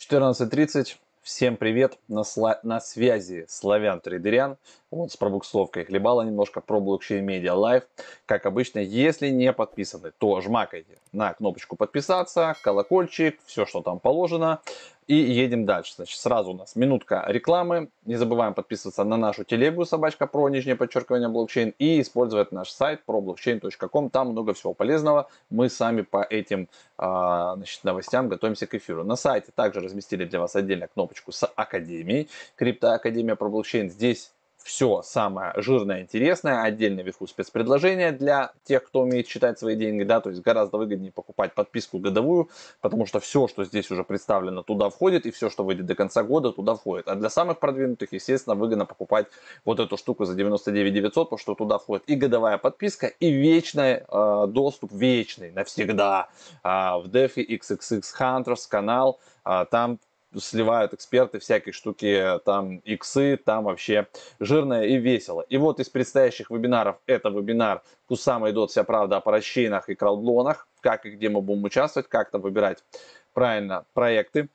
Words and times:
14.30. 0.00 0.96
Всем 1.20 1.58
привет, 1.58 1.98
на, 2.08 2.20
сла- 2.20 2.58
на 2.62 2.80
связи 2.80 3.44
Славян 3.50 4.00
Трейдерян, 4.00 4.56
вот 4.90 5.12
с 5.12 5.16
пробуксовкой 5.16 5.84
хлебала 5.84 6.22
немножко 6.22 6.60
ProBlockchain 6.60 7.24
Media 7.24 7.54
Live. 7.54 7.84
Как 8.26 8.46
обычно, 8.46 8.80
если 8.80 9.28
не 9.28 9.52
подписаны, 9.52 10.12
то 10.18 10.40
жмакайте 10.40 10.98
на 11.12 11.32
кнопочку 11.32 11.76
подписаться, 11.76 12.56
колокольчик, 12.62 13.38
все, 13.46 13.66
что 13.66 13.82
там 13.82 14.00
положено. 14.00 14.60
И 15.06 15.14
едем 15.16 15.66
дальше. 15.66 15.94
Значит, 15.96 16.20
сразу 16.20 16.52
у 16.52 16.54
нас 16.54 16.76
минутка 16.76 17.24
рекламы. 17.26 17.90
Не 18.04 18.14
забываем 18.14 18.54
подписываться 18.54 19.02
на 19.02 19.16
нашу 19.16 19.42
телегу 19.42 19.84
собачка 19.84 20.28
pro 20.28 20.48
нижнее 20.48 20.76
подчеркивание 20.76 21.28
блокчейн 21.28 21.74
и 21.80 22.00
использовать 22.00 22.52
наш 22.52 22.70
сайт 22.70 23.00
problockchain.com. 23.08 24.10
Там 24.10 24.28
много 24.28 24.54
всего 24.54 24.72
полезного. 24.72 25.28
Мы 25.50 25.68
сами 25.68 26.02
по 26.02 26.22
этим 26.22 26.68
а, 26.96 27.56
значит, 27.56 27.82
новостям 27.82 28.28
готовимся 28.28 28.68
к 28.68 28.74
эфиру. 28.76 29.02
На 29.02 29.16
сайте 29.16 29.50
также 29.52 29.80
разместили 29.80 30.24
для 30.26 30.38
вас 30.38 30.54
отдельно 30.54 30.86
кнопочку 30.86 31.32
с 31.32 31.44
Академией. 31.44 32.28
Криптоакадемия 32.54 33.34
про 33.34 33.48
блокчейн. 33.48 33.90
Здесь 33.90 34.32
все 34.62 35.02
самое 35.02 35.52
жирное, 35.56 36.02
интересное, 36.02 36.62
отдельно 36.62 37.00
вверху 37.00 37.26
спецпредложения 37.26 38.12
для 38.12 38.52
тех, 38.64 38.84
кто 38.84 39.00
умеет 39.00 39.26
считать 39.26 39.58
свои 39.58 39.74
деньги, 39.74 40.04
да, 40.04 40.20
то 40.20 40.30
есть 40.30 40.42
гораздо 40.42 40.76
выгоднее 40.76 41.12
покупать 41.12 41.54
подписку 41.54 41.98
годовую, 41.98 42.50
потому 42.80 43.06
что 43.06 43.20
все, 43.20 43.48
что 43.48 43.64
здесь 43.64 43.90
уже 43.90 44.04
представлено, 44.04 44.62
туда 44.62 44.90
входит, 44.90 45.26
и 45.26 45.30
все, 45.30 45.50
что 45.50 45.64
выйдет 45.64 45.86
до 45.86 45.94
конца 45.94 46.22
года, 46.22 46.52
туда 46.52 46.74
входит. 46.74 47.08
А 47.08 47.14
для 47.14 47.30
самых 47.30 47.58
продвинутых, 47.58 48.12
естественно, 48.12 48.54
выгодно 48.54 48.86
покупать 48.86 49.26
вот 49.64 49.80
эту 49.80 49.96
штуку 49.96 50.24
за 50.24 50.34
99 50.34 50.92
900, 50.92 51.30
потому 51.30 51.38
что 51.38 51.54
туда 51.54 51.78
входит 51.78 52.04
и 52.08 52.14
годовая 52.14 52.58
подписка, 52.58 53.06
и 53.06 53.30
вечный 53.30 54.02
э, 54.06 54.46
доступ, 54.48 54.92
вечный, 54.92 55.50
навсегда, 55.52 56.28
э, 56.62 56.68
в 56.68 57.06
DeFi 57.06 57.46
XXX 57.46 58.02
Hunters 58.18 58.68
канал, 58.68 59.18
э, 59.44 59.64
там 59.70 59.98
сливают 60.36 60.94
эксперты 60.94 61.38
всякие 61.38 61.72
штуки, 61.72 62.40
там 62.44 62.76
иксы, 62.78 63.36
там 63.36 63.64
вообще 63.64 64.06
жирное 64.38 64.84
и 64.84 64.96
весело. 64.96 65.42
И 65.42 65.56
вот 65.56 65.80
из 65.80 65.88
предстоящих 65.88 66.50
вебинаров 66.50 66.96
это 67.06 67.30
вебинар 67.30 67.82
Кусама 68.06 68.50
идут 68.50 68.70
вся 68.70 68.84
правда 68.84 69.16
о 69.16 69.20
парачейнах 69.20 69.88
и 69.88 69.94
краудлонах, 69.94 70.68
как 70.80 71.06
и 71.06 71.10
где 71.10 71.28
мы 71.28 71.40
будем 71.40 71.64
участвовать, 71.64 72.08
как 72.08 72.30
там 72.30 72.40
выбирать 72.40 72.84
правильно 73.32 73.84
проекты. 73.92 74.48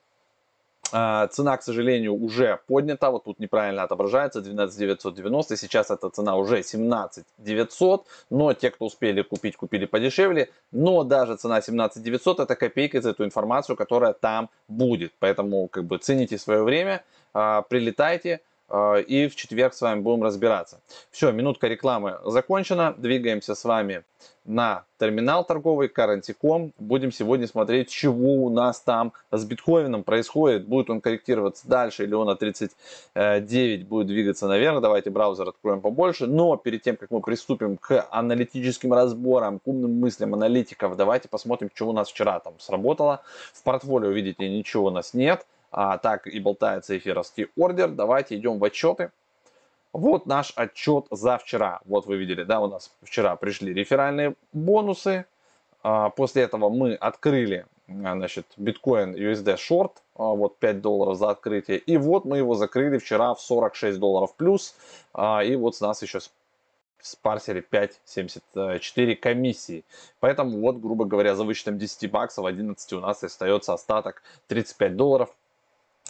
А, 0.91 1.27
цена, 1.27 1.57
к 1.57 1.63
сожалению, 1.63 2.13
уже 2.13 2.59
поднята, 2.67 3.09
вот 3.09 3.23
тут 3.23 3.39
неправильно 3.39 3.83
отображается, 3.83 4.41
12 4.41 4.77
990, 4.77 5.57
сейчас 5.57 5.91
эта 5.91 6.09
цена 6.09 6.35
уже 6.35 6.63
17 6.63 7.25
900, 7.39 8.05
но 8.29 8.53
те, 8.53 8.69
кто 8.69 8.85
успели 8.85 9.21
купить, 9.21 9.57
купили 9.57 9.85
подешевле, 9.85 10.49
но 10.71 11.03
даже 11.03 11.35
цена 11.37 11.61
17 11.61 12.03
900 12.03 12.39
это 12.41 12.55
копейка 12.55 13.01
за 13.01 13.09
эту 13.09 13.25
информацию, 13.25 13.75
которая 13.75 14.13
там 14.13 14.49
будет, 14.67 15.13
поэтому 15.19 15.67
как 15.67 15.85
бы 15.85 15.97
цените 15.97 16.37
свое 16.37 16.63
время, 16.63 17.03
а, 17.33 17.63
прилетайте, 17.63 18.41
и 18.71 19.27
в 19.27 19.35
четверг 19.35 19.73
с 19.73 19.81
вами 19.81 20.01
будем 20.01 20.23
разбираться. 20.23 20.79
Все, 21.11 21.31
минутка 21.31 21.67
рекламы 21.67 22.19
закончена. 22.25 22.95
Двигаемся 22.97 23.55
с 23.55 23.63
вами 23.63 24.03
на 24.43 24.85
терминал 24.99 25.43
торговый 25.43 25.87
Currency.com. 25.87 26.71
Будем 26.79 27.11
сегодня 27.11 27.47
смотреть, 27.47 27.89
чего 27.89 28.45
у 28.45 28.49
нас 28.49 28.79
там 28.79 29.13
с 29.31 29.43
биткоином 29.45 30.03
происходит. 30.03 30.65
Будет 30.65 30.89
он 30.89 31.01
корректироваться 31.01 31.67
дальше 31.67 32.03
или 32.03 32.13
он 32.13 32.27
на 32.27 32.35
39 32.35 33.87
будет 33.87 34.07
двигаться 34.07 34.47
наверх. 34.47 34.81
Давайте 34.81 35.09
браузер 35.09 35.49
откроем 35.49 35.81
побольше. 35.81 36.25
Но 36.27 36.57
перед 36.57 36.81
тем, 36.81 36.95
как 36.95 37.11
мы 37.11 37.21
приступим 37.21 37.77
к 37.77 38.07
аналитическим 38.09 38.93
разборам, 38.93 39.59
к 39.59 39.67
умным 39.67 39.99
мыслям 39.99 40.33
аналитиков, 40.33 40.95
давайте 40.95 41.27
посмотрим, 41.27 41.69
что 41.73 41.89
у 41.89 41.93
нас 41.93 42.09
вчера 42.09 42.39
там 42.39 42.53
сработало. 42.59 43.21
В 43.53 43.63
портфолио, 43.63 44.09
видите, 44.09 44.49
ничего 44.49 44.85
у 44.85 44.91
нас 44.91 45.13
нет 45.13 45.45
а, 45.75 45.97
так 45.97 46.25
и 46.25 46.39
болтается 46.39 46.97
эфировский 46.97 47.49
ордер. 47.57 47.89
Давайте 47.89 48.37
идем 48.37 48.59
в 48.59 48.63
отчеты. 48.63 49.11
Вот 49.91 50.25
наш 50.25 50.53
отчет 50.55 51.07
за 51.11 51.37
вчера. 51.37 51.81
Вот 51.83 52.05
вы 52.05 52.15
видели, 52.15 52.43
да, 52.43 52.61
у 52.61 52.67
нас 52.67 52.91
вчера 53.03 53.35
пришли 53.35 53.73
реферальные 53.73 54.35
бонусы. 54.53 55.25
А, 55.83 56.11
после 56.11 56.43
этого 56.43 56.69
мы 56.69 56.95
открыли, 56.95 57.65
а, 57.89 58.15
значит, 58.15 58.45
биткоин 58.55 59.15
USD 59.15 59.57
short, 59.57 59.91
а, 60.15 60.23
вот 60.29 60.57
5 60.59 60.79
долларов 60.79 61.17
за 61.17 61.29
открытие. 61.29 61.79
И 61.79 61.97
вот 61.97 62.23
мы 62.23 62.37
его 62.37 62.55
закрыли 62.55 62.97
вчера 62.97 63.33
в 63.33 63.41
46 63.41 63.99
долларов 63.99 64.33
плюс. 64.35 64.75
А, 65.13 65.43
и 65.43 65.57
вот 65.57 65.75
с 65.75 65.81
нас 65.81 66.01
еще 66.01 66.19
спарсили 67.01 67.61
5,74 67.61 69.15
комиссии. 69.15 69.83
Поэтому 70.21 70.61
вот, 70.61 70.77
грубо 70.77 71.03
говоря, 71.03 71.35
за 71.35 71.43
вычетом 71.43 71.77
10 71.77 72.09
баксов 72.09 72.45
11 72.45 72.93
у 72.93 73.01
нас 73.01 73.21
остается 73.25 73.73
остаток 73.73 74.23
35 74.47 74.95
долларов. 74.95 75.35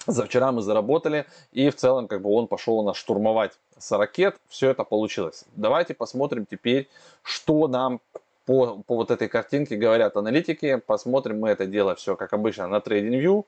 За 0.08 0.26
вчера 0.26 0.52
мы 0.52 0.62
заработали, 0.62 1.26
и 1.52 1.70
в 1.70 1.76
целом 1.76 2.08
как 2.08 2.22
бы 2.22 2.30
он 2.30 2.48
пошел 2.48 2.84
нас 2.84 2.98
штурмовать 2.98 3.54
с 3.78 3.92
ракет. 3.98 4.38
Все 4.48 4.70
это 4.70 4.84
получилось. 4.84 5.46
Давайте 5.56 5.94
посмотрим 5.94 6.46
теперь, 6.46 6.88
что 7.24 7.68
нам 7.68 8.02
по, 8.46 8.84
по 8.84 8.96
вот 8.96 9.12
этой 9.12 9.28
картинке 9.28 9.76
говорят 9.76 10.16
аналитики. 10.18 10.82
Посмотрим 10.86 11.40
мы 11.40 11.50
это 11.50 11.66
дело 11.66 11.96
все, 11.96 12.16
как 12.16 12.34
обычно, 12.34 12.68
на 12.68 12.78
TradingView. 12.78 13.46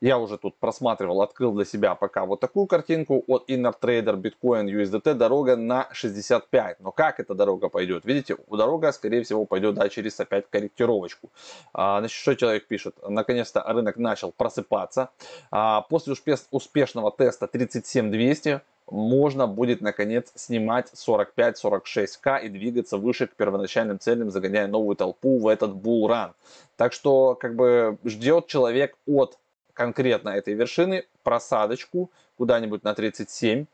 Я 0.00 0.18
уже 0.18 0.38
тут 0.38 0.56
просматривал, 0.56 1.22
открыл 1.22 1.52
для 1.52 1.64
себя 1.64 1.94
пока 1.94 2.24
вот 2.24 2.40
такую 2.40 2.66
картинку 2.66 3.22
от 3.26 3.48
Inner 3.50 3.74
Trader 3.80 4.16
Bitcoin 4.16 4.64
USDT. 4.66 5.14
Дорога 5.14 5.56
на 5.56 5.88
65. 5.92 6.80
Но 6.80 6.90
как 6.90 7.20
эта 7.20 7.34
дорога 7.34 7.68
пойдет? 7.68 8.04
Видите, 8.04 8.36
у 8.46 8.56
дорога, 8.56 8.92
скорее 8.92 9.22
всего, 9.22 9.44
пойдет 9.44 9.74
да, 9.74 9.88
через 9.88 10.18
опять 10.18 10.48
корректировочку. 10.50 11.30
А, 11.72 12.00
значит, 12.00 12.16
что 12.16 12.34
человек 12.34 12.66
пишет? 12.66 12.96
Наконец-то 13.06 13.62
рынок 13.66 13.96
начал 13.96 14.32
просыпаться. 14.32 15.10
А, 15.50 15.82
после 15.82 16.14
успешного 16.50 17.12
теста 17.12 17.46
37200 17.46 18.60
можно 18.90 19.46
будет 19.46 19.80
наконец 19.80 20.32
снимать 20.34 20.92
45-46к 20.94 22.44
и 22.44 22.48
двигаться 22.48 22.98
выше 22.98 23.26
к 23.26 23.34
первоначальным 23.34 23.98
целям, 23.98 24.30
загоняя 24.30 24.66
новую 24.66 24.96
толпу 24.96 25.38
в 25.38 25.46
этот 25.46 25.74
булран. 25.74 26.34
Так 26.76 26.92
что 26.92 27.34
как 27.34 27.54
бы 27.54 27.98
ждет 28.04 28.46
человек 28.46 28.96
от 29.06 29.38
конкретно 29.72 30.30
этой 30.30 30.54
вершины 30.54 31.04
просадочку 31.22 32.10
куда-нибудь 32.36 32.84
на 32.84 32.94
37, 32.94 33.66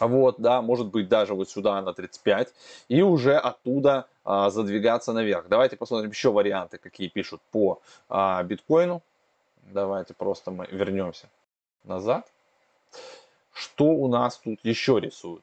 вот, 0.00 0.36
да, 0.38 0.62
может 0.62 0.88
быть 0.88 1.08
даже 1.08 1.34
вот 1.34 1.50
сюда 1.50 1.80
на 1.82 1.92
35, 1.92 2.52
и 2.88 3.02
уже 3.02 3.36
оттуда 3.36 4.06
а, 4.24 4.50
задвигаться 4.50 5.12
наверх. 5.12 5.48
Давайте 5.48 5.76
посмотрим 5.76 6.10
еще 6.10 6.30
варианты, 6.30 6.78
какие 6.78 7.08
пишут 7.08 7.40
по 7.50 7.80
а, 8.08 8.42
биткоину. 8.44 9.02
Давайте 9.62 10.14
просто 10.14 10.50
мы 10.50 10.66
вернемся 10.70 11.28
назад. 11.84 12.30
Что 13.58 13.86
у 13.86 14.06
нас 14.06 14.38
тут 14.38 14.60
еще 14.62 15.00
рисуют? 15.00 15.42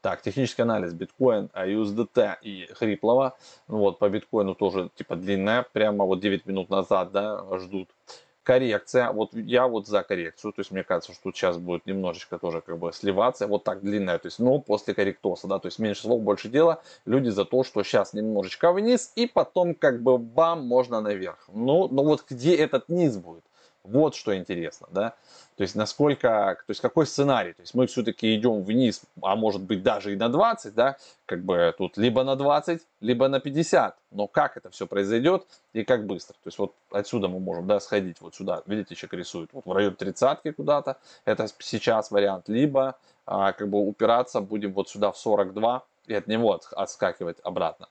Так, 0.00 0.22
технический 0.22 0.62
анализ 0.62 0.92
биткоин, 0.92 1.50
USDT 1.54 2.36
и 2.40 2.68
хриплого. 2.72 3.36
Ну 3.66 3.78
вот, 3.78 3.98
по 3.98 4.08
биткоину 4.08 4.54
тоже 4.54 4.90
типа 4.94 5.16
длинная, 5.16 5.66
прямо 5.72 6.04
вот 6.04 6.20
9 6.20 6.46
минут 6.46 6.70
назад, 6.70 7.10
да, 7.10 7.44
ждут. 7.58 7.88
Коррекция, 8.44 9.10
вот 9.10 9.34
я 9.34 9.66
вот 9.66 9.86
за 9.86 10.02
коррекцию, 10.02 10.52
то 10.52 10.60
есть 10.60 10.70
мне 10.70 10.82
кажется, 10.82 11.12
что 11.12 11.30
сейчас 11.32 11.58
будет 11.58 11.84
немножечко 11.84 12.38
тоже 12.38 12.60
как 12.62 12.78
бы 12.78 12.92
сливаться, 12.92 13.46
вот 13.46 13.64
так 13.64 13.82
длинная, 13.82 14.18
то 14.18 14.28
есть, 14.28 14.38
но 14.38 14.58
после 14.60 14.94
корректоса, 14.94 15.46
да, 15.46 15.58
то 15.58 15.66
есть 15.66 15.78
меньше 15.78 16.02
слов, 16.02 16.22
больше 16.22 16.48
дела, 16.48 16.80
люди 17.04 17.28
за 17.28 17.44
то, 17.44 17.64
что 17.64 17.82
сейчас 17.82 18.14
немножечко 18.14 18.72
вниз 18.72 19.12
и 19.14 19.26
потом 19.26 19.74
как 19.74 20.02
бы 20.02 20.16
бам, 20.16 20.66
можно 20.66 21.00
наверх. 21.00 21.44
Ну, 21.52 21.88
но 21.88 22.02
вот 22.02 22.24
где 22.30 22.56
этот 22.56 22.88
низ 22.88 23.16
будет? 23.16 23.44
Вот 23.82 24.14
что 24.14 24.36
интересно, 24.36 24.88
да. 24.90 25.14
То 25.56 25.62
есть 25.62 25.74
насколько, 25.74 26.56
то 26.66 26.70
есть 26.70 26.80
какой 26.80 27.06
сценарий, 27.06 27.52
то 27.52 27.62
есть 27.62 27.74
мы 27.74 27.86
все-таки 27.86 28.34
идем 28.34 28.62
вниз, 28.62 29.02
а 29.22 29.36
может 29.36 29.62
быть 29.62 29.82
даже 29.82 30.12
и 30.12 30.16
на 30.16 30.28
20, 30.28 30.74
да, 30.74 30.96
как 31.26 31.44
бы 31.44 31.74
тут 31.76 31.96
либо 31.96 32.24
на 32.24 32.36
20, 32.36 32.80
либо 33.00 33.28
на 33.28 33.40
50, 33.40 33.96
но 34.10 34.26
как 34.26 34.56
это 34.56 34.70
все 34.70 34.86
произойдет 34.86 35.46
и 35.72 35.84
как 35.84 36.06
быстро, 36.06 36.34
то 36.34 36.46
есть 36.46 36.58
вот 36.58 36.74
отсюда 36.90 37.28
мы 37.28 37.40
можем, 37.40 37.66
да, 37.66 37.80
сходить 37.80 38.20
вот 38.20 38.34
сюда, 38.34 38.62
видите, 38.66 38.94
человек 38.94 39.14
рисует, 39.14 39.50
вот 39.52 39.66
в 39.66 39.72
район 39.72 39.94
тридцатки 39.96 40.50
куда-то, 40.50 40.98
это 41.24 41.46
сейчас 41.58 42.10
вариант, 42.10 42.48
либо 42.48 42.96
а, 43.26 43.52
как 43.52 43.68
бы 43.68 43.78
упираться 43.78 44.40
будем 44.40 44.72
вот 44.72 44.88
сюда 44.88 45.12
в 45.12 45.18
42 45.18 45.82
и 46.06 46.14
от 46.14 46.26
него 46.26 46.58
отскакивать 46.72 47.36
обратно. 47.42 47.88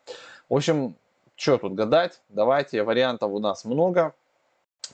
В 0.50 0.56
общем, 0.56 0.96
что 1.36 1.58
тут 1.58 1.74
гадать, 1.74 2.20
давайте, 2.30 2.84
вариантов 2.84 3.32
у 3.32 3.40
нас 3.40 3.64
много, 3.64 4.14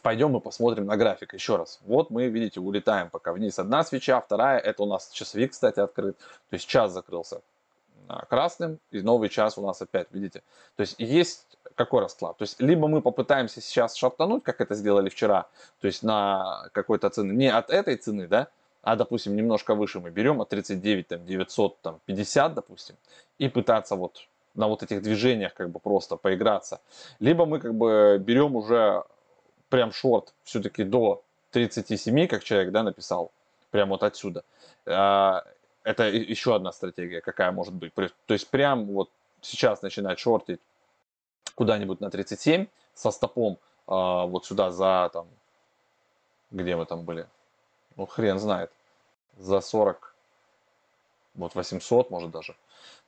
Пойдем 0.01 0.35
и 0.37 0.39
посмотрим 0.39 0.85
на 0.85 0.97
график 0.97 1.33
еще 1.33 1.55
раз. 1.55 1.79
Вот 1.85 2.09
мы, 2.09 2.27
видите, 2.27 2.59
улетаем 2.59 3.09
пока 3.09 3.33
вниз. 3.33 3.59
Одна 3.59 3.83
свеча, 3.83 4.19
вторая, 4.21 4.59
это 4.59 4.83
у 4.83 4.85
нас 4.85 5.09
часовик, 5.09 5.51
кстати, 5.51 5.79
открыт. 5.79 6.17
То 6.49 6.53
есть 6.55 6.67
час 6.67 6.91
закрылся 6.91 7.41
а, 8.07 8.25
красным, 8.25 8.79
и 8.91 9.01
новый 9.01 9.29
час 9.29 9.57
у 9.57 9.61
нас 9.61 9.81
опять, 9.81 10.07
видите. 10.11 10.43
То 10.75 10.81
есть 10.81 10.95
есть 10.99 11.45
какой 11.75 12.01
расклад? 12.01 12.37
То 12.37 12.43
есть 12.43 12.61
либо 12.61 12.87
мы 12.87 13.01
попытаемся 13.01 13.61
сейчас 13.61 13.95
шартануть, 13.95 14.43
как 14.43 14.61
это 14.61 14.75
сделали 14.75 15.09
вчера, 15.09 15.47
то 15.81 15.87
есть 15.87 16.03
на 16.03 16.69
какой-то 16.71 17.09
цены, 17.09 17.33
не 17.33 17.51
от 17.51 17.69
этой 17.69 17.95
цены, 17.97 18.27
да, 18.27 18.47
а, 18.81 18.95
допустим, 18.95 19.35
немножко 19.35 19.73
выше 19.75 19.99
мы 19.99 20.11
берем, 20.11 20.41
от 20.41 20.49
39, 20.49 21.07
там, 21.07 21.25
950, 21.25 22.53
допустим, 22.53 22.95
и 23.39 23.49
пытаться 23.49 23.95
вот 23.95 24.27
на 24.53 24.67
вот 24.67 24.83
этих 24.83 25.01
движениях 25.01 25.53
как 25.53 25.69
бы 25.69 25.79
просто 25.79 26.15
поиграться. 26.15 26.79
Либо 27.19 27.45
мы 27.45 27.59
как 27.59 27.73
бы 27.73 28.21
берем 28.23 28.55
уже 28.55 29.03
прям 29.75 29.91
шорт 29.91 30.33
все-таки 30.45 30.85
до 30.85 31.21
37, 31.51 32.27
как 32.27 32.45
человек, 32.45 32.71
да, 32.71 32.81
написал, 32.81 33.31
прямо 33.71 33.91
вот 33.91 34.03
отсюда. 34.03 34.45
А, 34.85 35.43
это 35.83 36.03
еще 36.07 36.55
одна 36.55 36.71
стратегия, 36.71 37.19
какая 37.19 37.51
может 37.51 37.73
быть. 37.73 37.93
То 37.93 38.33
есть 38.33 38.47
прям 38.47 38.85
вот 38.85 39.09
сейчас 39.41 39.81
начинать 39.81 40.17
шортить 40.17 40.61
куда-нибудь 41.55 41.99
на 41.99 42.09
37 42.09 42.67
со 42.93 43.11
стопом 43.11 43.57
а, 43.85 44.25
вот 44.25 44.45
сюда 44.45 44.71
за 44.71 45.09
там, 45.11 45.27
где 46.51 46.77
мы 46.77 46.85
там 46.85 47.03
были, 47.03 47.27
ну 47.97 48.05
хрен 48.05 48.39
знает, 48.39 48.71
за 49.37 49.59
40, 49.59 50.15
вот 51.33 51.53
800 51.53 52.09
может 52.11 52.31
даже, 52.31 52.55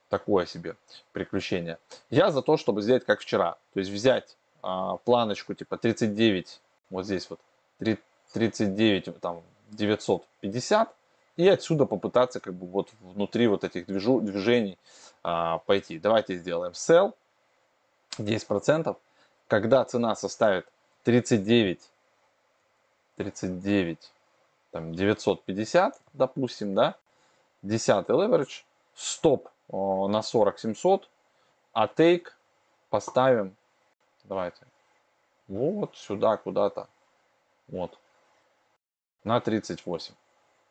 такое 0.10 0.46
себе 0.46 0.76
приключение. 1.14 1.78
Я 2.10 2.30
за 2.30 2.42
то, 2.42 2.58
чтобы 2.58 2.82
сделать 2.82 3.06
как 3.06 3.22
вчера, 3.22 3.54
то 3.74 3.80
есть 3.80 3.90
взять 3.90 4.36
а, 4.70 4.98
планочку 4.98 5.54
типа 5.54 5.78
39, 5.78 6.60
вот 6.90 7.06
здесь 7.06 7.30
вот 7.30 7.40
39 8.34 9.20
там 9.22 9.42
950 9.70 10.94
и 11.38 11.48
отсюда 11.48 11.86
попытаться 11.86 12.42
как 12.42 12.54
бы 12.54 12.68
вот 12.68 12.90
внутри 13.00 13.48
вот 13.48 13.64
этих 13.64 13.86
движу, 13.86 14.20
движений 14.20 14.78
а, 15.24 15.60
пойти. 15.60 16.00
Давайте 16.00 16.36
сделаем 16.36 16.74
sell 16.74 17.14
10%, 18.18 18.98
когда 19.48 19.86
цена 19.86 20.16
составит 20.16 20.68
39, 21.06 21.80
39, 23.16 24.12
там 24.72 24.94
950, 24.94 26.02
допустим, 26.12 26.76
да, 26.76 26.98
10 27.62 28.10
leverage, 28.10 28.64
стоп 28.96 29.48
на 29.70 30.22
40 30.22 30.60
700, 30.60 31.10
а 31.72 31.88
take 31.88 32.26
поставим, 32.90 33.56
давайте, 34.28 34.60
вот 35.48 35.96
сюда 35.96 36.38
куда-то, 36.38 36.88
вот, 37.68 37.98
на 39.24 39.40
38. 39.40 40.14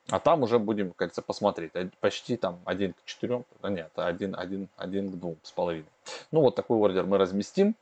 А 0.08 0.20
там 0.20 0.43
уже 0.44 0.58
будем, 0.58 0.93
говорится, 0.97 1.20
посмотреть. 1.20 1.73
Почти 1.99 2.37
там 2.37 2.61
1 2.64 2.93
к 2.93 3.05
4, 3.05 3.44
да 3.61 3.69
нет, 3.69 3.91
1, 3.97 4.37
1, 4.38 4.69
1 4.76 5.12
к 5.12 5.14
2 5.17 5.35
с 5.43 5.50
половиной. 5.50 5.88
Ну 6.31 6.43
вот 6.43 6.55
такой 6.55 6.79
ордер 6.79 7.06
мы 7.06 7.19
разместим 7.19 7.75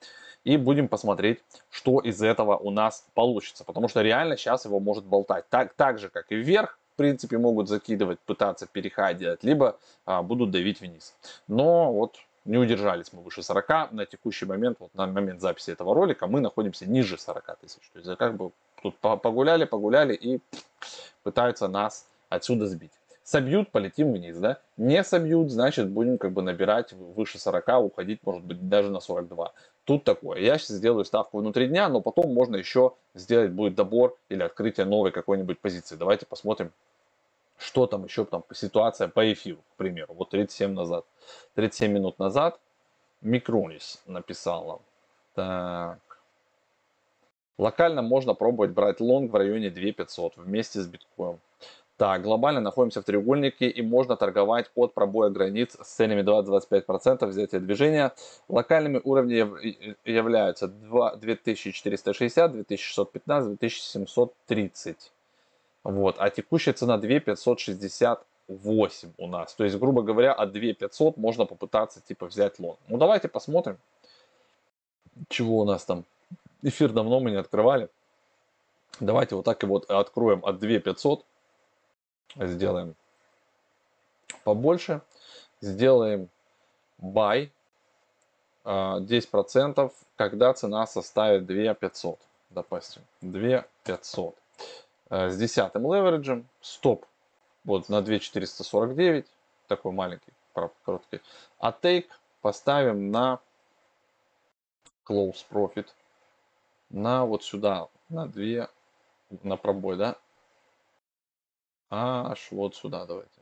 и 0.42 0.56
будем 0.56 0.88
посмотреть, 0.88 1.42
что 1.70 2.00
из 2.00 2.22
этого 2.22 2.56
у 2.56 2.70
нас 2.70 3.06
получится. 3.14 3.64
Потому 3.64 3.88
что 3.88 4.00
реально 4.00 4.38
сейчас 4.38 4.64
его 4.64 4.80
может 4.80 5.04
болтать. 5.04 5.48
Так, 5.50 5.74
так 5.74 5.98
же, 5.98 6.08
как 6.08 6.32
и 6.32 6.36
вверх, 6.36 6.78
в 6.94 6.96
принципе, 6.96 7.36
могут 7.36 7.68
закидывать, 7.68 8.20
пытаться 8.20 8.66
перехай 8.66 9.14
делать, 9.14 9.44
либо 9.44 9.78
а, 10.06 10.22
будут 10.22 10.50
давить 10.50 10.80
вниз. 10.80 11.14
Но 11.46 11.92
вот 11.92 12.16
не 12.44 12.58
удержались 12.58 13.12
мы 13.12 13.22
выше 13.22 13.42
40. 13.42 13.92
На 13.92 14.06
текущий 14.06 14.46
момент, 14.46 14.78
вот 14.80 14.94
на 14.94 15.06
момент 15.06 15.40
записи 15.40 15.70
этого 15.70 15.94
ролика, 15.94 16.26
мы 16.26 16.40
находимся 16.40 16.86
ниже 16.86 17.18
40 17.18 17.58
тысяч. 17.60 17.90
То 17.92 17.98
есть 17.98 18.18
как 18.18 18.36
бы 18.36 18.50
тут 18.82 18.96
погуляли, 18.98 19.64
погуляли 19.64 20.14
и 20.14 20.40
пытаются 21.22 21.68
нас 21.68 22.06
отсюда 22.28 22.66
сбить. 22.66 22.92
Собьют, 23.22 23.70
полетим 23.70 24.12
вниз, 24.12 24.36
да? 24.36 24.58
Не 24.76 25.02
собьют, 25.02 25.50
значит 25.50 25.88
будем 25.88 26.18
как 26.18 26.32
бы 26.32 26.42
набирать 26.42 26.92
выше 26.92 27.38
40, 27.38 27.82
уходить 27.82 28.20
может 28.22 28.44
быть 28.44 28.68
даже 28.68 28.90
на 28.90 29.00
42. 29.00 29.52
Тут 29.84 30.04
такое. 30.04 30.40
Я 30.40 30.58
сейчас 30.58 30.76
сделаю 30.76 31.06
ставку 31.06 31.38
внутри 31.38 31.68
дня, 31.68 31.88
но 31.88 32.02
потом 32.02 32.34
можно 32.34 32.56
еще 32.56 32.92
сделать 33.14 33.50
будет 33.50 33.74
добор 33.74 34.14
или 34.28 34.42
открытие 34.42 34.84
новой 34.84 35.10
какой-нибудь 35.10 35.58
позиции. 35.58 35.96
Давайте 35.96 36.26
посмотрим, 36.26 36.70
что 37.64 37.86
там 37.86 38.04
еще 38.04 38.24
там 38.24 38.44
ситуация 38.52 39.08
по 39.08 39.32
эфиру, 39.32 39.58
к 39.74 39.76
примеру. 39.76 40.14
Вот 40.14 40.30
37 40.30 40.72
назад, 40.72 41.04
37 41.54 41.92
минут 41.92 42.18
назад 42.18 42.60
Микронис 43.22 44.02
написал 44.06 44.66
нам. 44.66 44.78
Так. 45.34 45.98
Локально 47.56 48.02
можно 48.02 48.34
пробовать 48.34 48.72
брать 48.72 49.00
лонг 49.00 49.32
в 49.32 49.36
районе 49.36 49.70
2500 49.70 50.36
вместе 50.36 50.80
с 50.80 50.86
биткоином. 50.86 51.40
Так, 51.96 52.22
глобально 52.22 52.60
находимся 52.60 53.00
в 53.00 53.04
треугольнике 53.04 53.68
и 53.68 53.80
можно 53.80 54.16
торговать 54.16 54.68
от 54.74 54.94
пробоя 54.94 55.30
границ 55.30 55.76
с 55.80 55.86
целями 55.94 56.22
20-25% 56.22 57.24
взятия 57.26 57.60
движения. 57.60 58.12
Локальными 58.48 59.00
уровнями 59.04 59.78
являются 60.04 60.66
2, 60.66 61.16
2460, 61.16 62.52
2615, 62.52 63.58
2730. 63.58 65.12
Вот, 65.84 66.16
а 66.18 66.30
текущая 66.30 66.72
цена 66.72 66.98
2568 66.98 69.12
у 69.18 69.26
нас. 69.26 69.54
То 69.54 69.64
есть, 69.64 69.78
грубо 69.78 70.02
говоря, 70.02 70.32
от 70.32 70.52
2500 70.52 71.16
можно 71.16 71.44
попытаться 71.44 72.00
типа 72.00 72.26
взять 72.26 72.58
лон. 72.58 72.76
Ну 72.88 72.96
давайте 72.96 73.28
посмотрим, 73.28 73.78
чего 75.28 75.60
у 75.60 75.64
нас 75.64 75.84
там. 75.84 76.04
Эфир 76.62 76.92
давно 76.92 77.20
мы 77.20 77.30
не 77.30 77.36
открывали. 77.36 77.88
Давайте 79.00 79.34
вот 79.34 79.44
так 79.44 79.62
и 79.62 79.66
вот 79.66 79.90
откроем 79.90 80.40
от 80.44 80.58
2500 80.58 81.24
сделаем 82.36 82.94
побольше, 84.44 85.00
сделаем 85.60 86.28
buy 87.00 87.50
10%, 88.64 89.74
а, 89.76 89.90
когда 90.16 90.54
цена 90.54 90.86
составит 90.86 91.46
2500, 91.46 92.18
допустим, 92.50 93.02
2500. 93.20 94.36
А, 95.10 95.28
с 95.28 95.36
десятым 95.36 95.92
левериджем, 95.92 96.48
стоп, 96.60 97.06
вот 97.64 97.88
на 97.88 98.02
2449, 98.02 99.26
такой 99.68 99.92
маленький, 99.92 100.32
короткий, 100.52 101.20
а 101.58 101.70
take 101.70 102.08
поставим 102.40 103.10
на 103.10 103.40
close 105.06 105.44
profit, 105.50 105.86
на 106.90 107.24
вот 107.24 107.44
сюда, 107.44 107.88
на 108.08 108.26
2, 108.26 108.68
на 109.42 109.56
пробой, 109.56 109.96
да, 109.96 110.16
Аж 111.96 112.48
вот 112.50 112.74
сюда 112.74 113.06
давайте. 113.06 113.40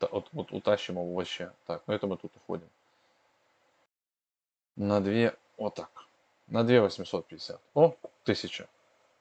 Вот, 0.00 0.28
вот 0.32 0.52
утащим 0.52 0.96
его 0.96 1.14
вообще. 1.14 1.52
Так, 1.66 1.82
ну 1.86 1.94
это 1.94 2.06
мы 2.06 2.18
тут 2.18 2.32
уходим. 2.36 2.68
На 4.76 5.00
2, 5.00 5.32
вот 5.56 5.74
так. 5.74 5.90
На 6.46 6.62
2 6.62 6.80
850. 6.82 7.60
О, 7.74 7.94
1000. 8.24 8.68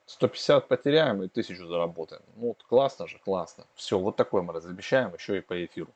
150 0.10 0.68
потеряем 0.68 1.22
и 1.22 1.28
1000 1.28 1.68
заработаем. 1.68 2.24
Ну 2.36 2.48
вот 2.48 2.64
классно 2.64 3.08
же, 3.08 3.20
классно. 3.24 3.66
Все, 3.76 4.00
вот 4.00 4.16
такое 4.16 4.42
мы 4.42 4.54
разобещаем 4.54 5.14
еще 5.14 5.38
и 5.38 5.42
по 5.42 5.64
эфиру. 5.64 5.90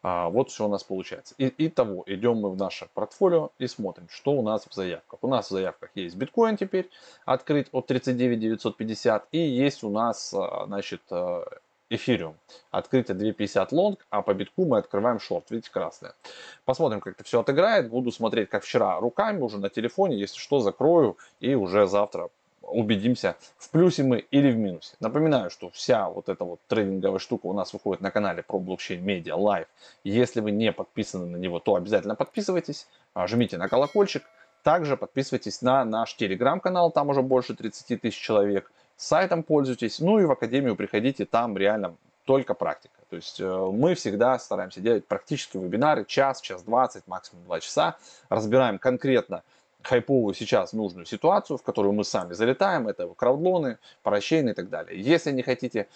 А, 0.00 0.28
вот 0.28 0.50
все 0.50 0.66
у 0.66 0.68
нас 0.68 0.84
получается. 0.84 1.34
И, 1.38 1.52
итого, 1.66 2.04
идем 2.06 2.36
мы 2.36 2.50
в 2.50 2.56
наше 2.56 2.88
портфолио 2.94 3.50
и 3.58 3.66
смотрим, 3.66 4.08
что 4.10 4.30
у 4.30 4.42
нас 4.42 4.64
в 4.64 4.72
заявках. 4.72 5.18
У 5.22 5.28
нас 5.28 5.48
в 5.48 5.50
заявках 5.50 5.90
есть 5.96 6.14
биткоин 6.14 6.56
теперь 6.56 6.88
открыть 7.24 7.66
от 7.72 7.88
39 7.88 8.38
950 8.38 9.26
и 9.32 9.38
есть 9.38 9.82
у 9.82 9.90
нас, 9.90 10.32
а, 10.34 10.66
значит, 10.66 11.02
а, 11.10 11.44
эфириум. 11.90 12.36
Открытие 12.70 13.16
250 13.16 13.72
лонг, 13.72 14.06
а 14.10 14.22
по 14.22 14.34
битку 14.34 14.66
мы 14.66 14.78
открываем 14.78 15.18
шорт. 15.18 15.50
Видите, 15.50 15.70
красное. 15.72 16.14
Посмотрим, 16.64 17.00
как 17.00 17.14
это 17.14 17.24
все 17.24 17.40
отыграет. 17.40 17.88
Буду 17.88 18.12
смотреть, 18.12 18.50
как 18.50 18.62
вчера, 18.62 19.00
руками 19.00 19.40
уже 19.40 19.58
на 19.58 19.68
телефоне. 19.68 20.16
Если 20.16 20.38
что, 20.38 20.60
закрою 20.60 21.16
и 21.40 21.54
уже 21.54 21.86
завтра 21.86 22.28
убедимся, 22.70 23.36
в 23.56 23.70
плюсе 23.70 24.02
мы 24.02 24.18
или 24.18 24.50
в 24.50 24.56
минусе. 24.56 24.94
Напоминаю, 25.00 25.50
что 25.50 25.70
вся 25.70 26.08
вот 26.08 26.28
эта 26.28 26.44
вот 26.44 26.60
трейдинговая 26.68 27.18
штука 27.18 27.46
у 27.46 27.52
нас 27.52 27.72
выходит 27.72 28.00
на 28.00 28.10
канале 28.10 28.42
ProBlockchain 28.42 29.04
Media 29.04 29.36
Live. 29.36 29.66
Если 30.04 30.40
вы 30.40 30.50
не 30.50 30.72
подписаны 30.72 31.26
на 31.26 31.36
него, 31.36 31.58
то 31.58 31.74
обязательно 31.74 32.14
подписывайтесь, 32.14 32.86
а, 33.14 33.26
жмите 33.26 33.58
на 33.58 33.68
колокольчик. 33.68 34.24
Также 34.62 34.96
подписывайтесь 34.96 35.62
на 35.62 35.84
наш 35.84 36.14
телеграм-канал, 36.16 36.90
там 36.90 37.08
уже 37.08 37.22
больше 37.22 37.54
30 37.54 38.00
тысяч 38.00 38.18
человек 38.18 38.70
сайтом 38.96 39.42
пользуйтесь, 39.42 40.00
ну 40.00 40.18
и 40.18 40.24
в 40.24 40.32
академию 40.32 40.76
приходите, 40.76 41.24
там 41.24 41.56
реально 41.56 41.94
только 42.24 42.52
практика. 42.52 42.94
То 43.08 43.16
есть 43.16 43.40
э, 43.40 43.70
мы 43.72 43.94
всегда 43.94 44.38
стараемся 44.38 44.80
делать 44.80 45.06
практические 45.06 45.62
вебинары, 45.62 46.04
час, 46.04 46.42
час 46.42 46.62
20, 46.62 47.06
максимум 47.06 47.44
2 47.44 47.60
часа, 47.60 47.96
разбираем 48.28 48.78
конкретно 48.78 49.42
хайповую 49.82 50.34
сейчас 50.34 50.72
нужную 50.72 51.06
ситуацию, 51.06 51.56
в 51.56 51.62
которую 51.62 51.92
мы 51.92 52.04
сами 52.04 52.34
залетаем, 52.34 52.88
это 52.88 53.08
краудлоны, 53.08 53.78
парачейны 54.02 54.50
и 54.50 54.54
так 54.54 54.68
далее. 54.68 55.00
Если 55.00 55.32
не 55.32 55.42
хотите 55.42 55.88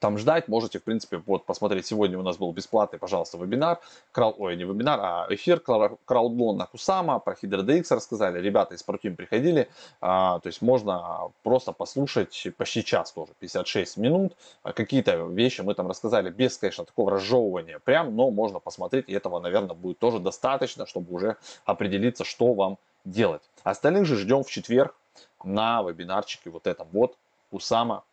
там 0.00 0.18
ждать. 0.18 0.48
Можете, 0.48 0.78
в 0.78 0.82
принципе, 0.82 1.22
вот 1.26 1.44
посмотреть. 1.44 1.86
Сегодня 1.86 2.18
у 2.18 2.22
нас 2.22 2.38
был 2.38 2.50
бесплатный, 2.52 2.98
пожалуйста, 2.98 3.38
вебинар. 3.38 3.78
Крау... 4.12 4.34
Ой, 4.38 4.56
не 4.56 4.64
вебинар, 4.64 4.98
а 5.00 5.26
эфир 5.30 5.60
краудлон 5.60 6.56
на 6.56 6.66
Кусама. 6.66 7.18
Про 7.20 7.34
HydroDX 7.34 7.94
рассказали. 7.94 8.40
Ребята 8.40 8.74
из 8.74 8.82
Протим 8.82 9.14
приходили. 9.14 9.68
А, 10.00 10.40
то 10.40 10.48
есть 10.48 10.62
можно 10.62 11.30
просто 11.42 11.72
послушать 11.72 12.48
почти 12.56 12.84
час 12.84 13.12
тоже, 13.12 13.32
56 13.38 13.98
минут. 13.98 14.32
А 14.62 14.72
какие-то 14.72 15.14
вещи 15.26 15.60
мы 15.60 15.74
там 15.74 15.86
рассказали 15.86 16.30
без, 16.30 16.56
конечно, 16.56 16.84
такого 16.84 17.10
разжевывания 17.12 17.78
прям, 17.78 18.16
но 18.16 18.30
можно 18.30 18.58
посмотреть. 18.58 19.08
И 19.08 19.12
этого, 19.12 19.38
наверное, 19.38 19.76
будет 19.76 19.98
тоже 19.98 20.18
достаточно, 20.18 20.86
чтобы 20.86 21.14
уже 21.14 21.36
определиться, 21.66 22.24
что 22.24 22.54
вам 22.54 22.78
делать. 23.04 23.42
Остальных 23.62 24.06
же 24.06 24.16
ждем 24.16 24.42
в 24.42 24.50
четверг 24.50 24.94
на 25.44 25.82
вебинарчике 25.82 26.50
вот 26.50 26.66
этом 26.66 26.88
вот 26.92 27.16
Кусама 27.50 28.04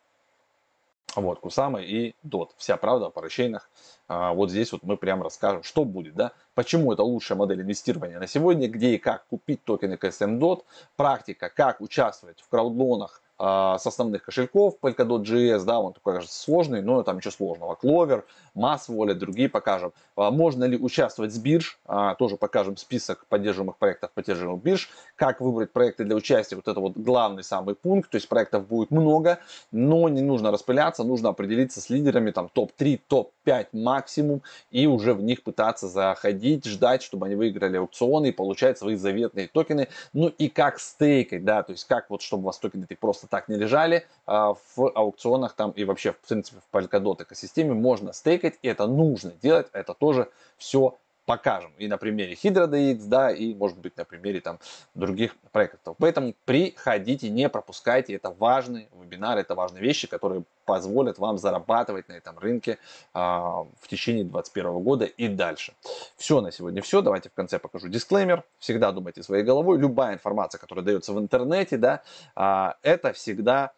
вот, 1.20 1.40
Кусама 1.40 1.80
и 1.80 2.14
DOT. 2.24 2.50
Вся 2.56 2.76
правда 2.76 3.06
о 3.06 3.10
парачейнах. 3.10 3.70
А, 4.08 4.32
вот 4.32 4.50
здесь 4.50 4.72
вот 4.72 4.82
мы 4.82 4.96
прямо 4.96 5.24
расскажем, 5.24 5.62
что 5.62 5.84
будет, 5.84 6.14
да, 6.14 6.32
почему 6.54 6.92
это 6.92 7.02
лучшая 7.02 7.38
модель 7.38 7.62
инвестирования 7.62 8.18
на 8.18 8.26
сегодня, 8.26 8.68
где 8.68 8.94
и 8.94 8.98
как 8.98 9.26
купить 9.26 9.64
токены 9.64 9.94
KSM 9.94 10.38
DOT, 10.38 10.64
практика, 10.96 11.50
как 11.54 11.80
участвовать 11.80 12.40
в 12.40 12.48
краудлонах 12.48 13.22
с 13.38 13.86
основных 13.86 14.24
кошельков 14.24 14.74
Polkadot.js, 14.82 15.64
да, 15.64 15.78
он 15.78 15.92
такой, 15.92 16.14
кажется, 16.14 16.36
сложный, 16.36 16.82
но 16.82 17.02
там 17.04 17.18
ничего 17.18 17.30
сложного. 17.30 17.78
Clover, 17.80 18.24
Mass 18.56 18.88
Wallet, 18.88 19.14
другие 19.14 19.48
покажем. 19.48 19.92
Можно 20.16 20.64
ли 20.64 20.76
участвовать 20.76 21.32
с 21.32 21.38
бирж, 21.38 21.78
тоже 22.18 22.36
покажем 22.36 22.76
список 22.76 23.26
поддерживаемых 23.28 23.76
проектов, 23.76 24.10
поддерживаемых 24.12 24.62
бирж. 24.62 24.90
Как 25.14 25.40
выбрать 25.40 25.72
проекты 25.72 26.04
для 26.04 26.16
участия, 26.16 26.56
вот 26.56 26.66
это 26.66 26.80
вот 26.80 26.96
главный 26.96 27.44
самый 27.44 27.76
пункт, 27.76 28.10
то 28.10 28.16
есть 28.16 28.28
проектов 28.28 28.66
будет 28.66 28.90
много, 28.90 29.38
но 29.70 30.08
не 30.08 30.22
нужно 30.22 30.50
распыляться, 30.50 31.04
нужно 31.04 31.28
определиться 31.28 31.80
с 31.80 31.90
лидерами, 31.90 32.32
там 32.32 32.48
топ-3, 32.48 33.00
топ-5 33.06 33.68
максимум, 33.72 34.42
и 34.72 34.88
уже 34.88 35.14
в 35.14 35.22
них 35.22 35.44
пытаться 35.44 35.86
заходить, 35.86 36.64
ждать, 36.64 37.02
чтобы 37.02 37.26
они 37.26 37.36
выиграли 37.36 37.76
аукционы 37.76 38.30
и 38.30 38.32
получать 38.32 38.78
свои 38.78 38.96
заветные 38.96 39.46
токены. 39.46 39.86
Ну 40.12 40.26
и 40.26 40.48
как 40.48 40.80
стейкать, 40.80 41.44
да, 41.44 41.62
то 41.62 41.72
есть 41.72 41.84
как 41.84 42.10
вот, 42.10 42.22
чтобы 42.22 42.42
у 42.42 42.46
вас 42.46 42.58
токены 42.58 42.86
просто 42.98 43.27
так 43.28 43.48
не 43.48 43.56
лежали 43.56 44.06
а, 44.26 44.54
в 44.54 44.90
аукционах 44.94 45.54
там 45.54 45.70
и 45.72 45.84
вообще, 45.84 46.12
в 46.12 46.18
принципе, 46.18 46.60
в 46.60 46.74
Polkadot 46.74 47.22
экосистеме 47.22 47.74
можно 47.74 48.12
стейкать, 48.12 48.58
и 48.62 48.68
это 48.68 48.86
нужно 48.86 49.32
делать, 49.42 49.68
это 49.72 49.94
тоже 49.94 50.30
все 50.56 50.98
покажем 51.28 51.70
и 51.76 51.88
на 51.88 51.98
примере 51.98 52.32
HydroDX, 52.32 53.06
да, 53.06 53.30
и 53.30 53.54
может 53.54 53.76
быть 53.76 53.94
на 53.98 54.06
примере 54.06 54.40
там 54.40 54.58
других 54.94 55.36
проектов. 55.52 55.94
Поэтому 55.98 56.34
приходите, 56.46 57.28
не 57.28 57.50
пропускайте, 57.50 58.14
это 58.14 58.30
важный 58.30 58.88
вебинар, 58.98 59.36
это 59.36 59.54
важные 59.54 59.82
вещи, 59.82 60.08
которые 60.08 60.44
позволят 60.64 61.18
вам 61.18 61.36
зарабатывать 61.36 62.08
на 62.08 62.14
этом 62.14 62.38
рынке 62.38 62.78
а, 63.12 63.64
в 63.78 63.88
течение 63.88 64.24
2021 64.24 64.82
года 64.82 65.04
и 65.04 65.28
дальше. 65.28 65.74
Все 66.16 66.40
на 66.40 66.50
сегодня 66.50 66.80
все. 66.80 67.02
Давайте 67.02 67.28
в 67.28 67.34
конце 67.34 67.58
покажу 67.58 67.88
дисклеймер. 67.88 68.42
Всегда 68.58 68.90
думайте 68.90 69.22
своей 69.22 69.44
головой. 69.44 69.78
Любая 69.78 70.14
информация, 70.14 70.58
которая 70.58 70.82
дается 70.82 71.12
в 71.12 71.18
интернете, 71.18 71.76
да, 71.76 72.02
а, 72.36 72.76
это 72.82 73.12
всегда 73.12 73.72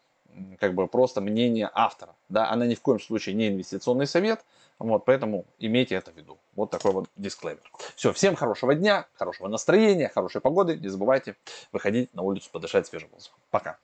как 0.59 0.73
бы 0.73 0.87
просто 0.87 1.21
мнение 1.21 1.69
автора. 1.73 2.15
Да, 2.29 2.49
она 2.49 2.65
ни 2.65 2.75
в 2.75 2.81
коем 2.81 2.99
случае 2.99 3.35
не 3.35 3.49
инвестиционный 3.49 4.07
совет. 4.07 4.43
Вот, 4.79 5.05
поэтому 5.05 5.45
имейте 5.59 5.95
это 5.95 6.11
в 6.11 6.17
виду. 6.17 6.39
Вот 6.55 6.71
такой 6.71 6.91
вот 6.91 7.05
дисклеймер. 7.15 7.61
Все, 7.95 8.11
всем 8.13 8.35
хорошего 8.35 8.73
дня, 8.73 9.05
хорошего 9.13 9.47
настроения, 9.47 10.09
хорошей 10.09 10.41
погоды. 10.41 10.75
Не 10.75 10.87
забывайте 10.87 11.35
выходить 11.71 12.13
на 12.15 12.23
улицу, 12.23 12.49
подышать 12.51 12.87
свежим 12.87 13.09
воздухом. 13.11 13.39
Пока. 13.51 13.77